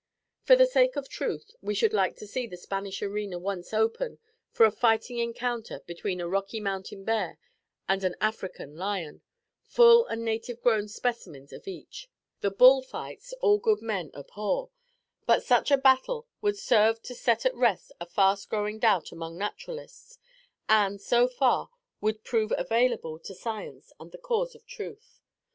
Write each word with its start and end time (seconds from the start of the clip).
For 0.41 0.55
the 0.55 0.65
sake 0.65 0.95
of 0.95 1.07
truth, 1.09 1.51
we 1.61 1.75
should 1.75 1.93
like 1.93 2.15
to 2.15 2.25
see 2.25 2.47
the 2.47 2.57
Spanish 2.57 3.03
arena 3.03 3.37
once 3.37 3.71
open 3.71 4.17
for 4.49 4.65
a 4.65 4.71
fighting 4.71 5.19
encounter 5.19 5.81
between 5.81 6.19
a 6.19 6.27
Rocky 6.27 6.59
Mountain 6.59 7.03
bear 7.03 7.37
and 7.87 8.03
an 8.03 8.15
African 8.19 8.75
lion, 8.75 9.21
full 9.67 10.07
and 10.07 10.25
native 10.25 10.59
grown 10.63 10.87
specimens 10.87 11.53
of 11.53 11.67
each. 11.67 12.09
The 12.39 12.49
bull 12.49 12.81
fights 12.81 13.31
all 13.41 13.59
good 13.59 13.83
men 13.83 14.09
abhor; 14.15 14.71
but, 15.27 15.43
such 15.43 15.69
a 15.69 15.77
battle 15.77 16.27
would 16.41 16.57
serve 16.57 17.03
to 17.03 17.13
set 17.13 17.45
at 17.45 17.53
rest 17.53 17.91
a 17.99 18.07
fast 18.07 18.49
growing 18.49 18.79
doubt 18.79 19.11
among 19.11 19.37
naturalists; 19.37 20.17
and, 20.67 20.99
so 20.99 21.27
far, 21.27 21.69
would 22.01 22.23
prove 22.23 22.51
available 22.57 23.19
to 23.19 23.35
science 23.35 23.93
and 23.99 24.11
the 24.11 24.17
cause 24.17 24.55
of 24.55 24.65
truth. 24.65 25.19